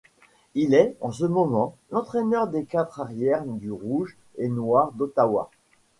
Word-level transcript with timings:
Il 0.55 0.73
est, 0.73 0.97
en 0.99 1.11
ce 1.11 1.25
moment, 1.25 1.75
l'entraîneur 1.91 2.47
des 2.47 2.65
quart-arrières 2.65 3.45
du 3.45 3.69
Rouge 3.71 4.17
et 4.39 4.47
Noir 4.49 4.91
d'Ottawa. 4.93 5.51